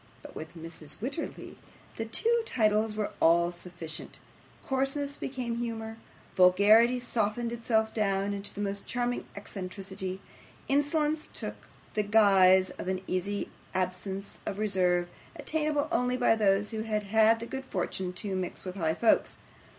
[0.23, 0.97] But with Mrs.
[0.99, 1.57] Wititterly
[1.95, 4.17] the two titles were all sufficient;
[4.65, 5.97] coarseness became humour,
[6.35, 10.19] vulgarity softened itself down into the most charming eccentricity;
[10.67, 16.81] insolence took the guise of an easy absence of reserve, attainable only by those who
[16.81, 19.37] had had the good fortune to mix with high folks.